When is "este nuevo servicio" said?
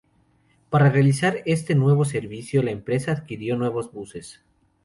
1.45-2.63